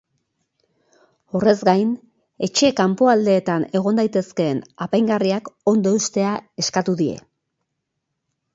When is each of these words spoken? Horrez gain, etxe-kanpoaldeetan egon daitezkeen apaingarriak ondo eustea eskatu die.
Horrez 1.39 1.53
gain, 1.69 1.91
etxe-kanpoaldeetan 2.47 3.67
egon 3.81 4.01
daitezkeen 4.01 4.61
apaingarriak 4.87 5.53
ondo 5.75 5.95
eustea 5.99 6.35
eskatu 6.65 6.97
die. 7.05 7.23